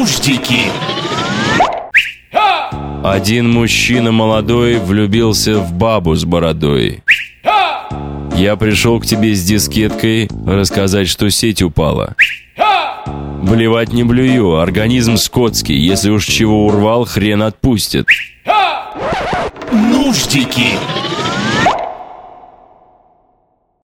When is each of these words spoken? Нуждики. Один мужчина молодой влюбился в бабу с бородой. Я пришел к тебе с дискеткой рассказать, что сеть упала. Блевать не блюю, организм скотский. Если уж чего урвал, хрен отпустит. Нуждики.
Нуждики. 0.00 0.60
Один 3.04 3.52
мужчина 3.52 4.12
молодой 4.12 4.78
влюбился 4.78 5.58
в 5.58 5.74
бабу 5.74 6.14
с 6.14 6.24
бородой. 6.24 7.02
Я 8.34 8.56
пришел 8.56 8.98
к 8.98 9.04
тебе 9.04 9.34
с 9.34 9.44
дискеткой 9.44 10.30
рассказать, 10.46 11.06
что 11.06 11.28
сеть 11.28 11.60
упала. 11.60 12.16
Блевать 13.42 13.92
не 13.92 14.02
блюю, 14.02 14.56
организм 14.56 15.18
скотский. 15.18 15.76
Если 15.76 16.08
уж 16.08 16.24
чего 16.24 16.66
урвал, 16.66 17.04
хрен 17.04 17.42
отпустит. 17.42 18.06
Нуждики. 19.70 20.78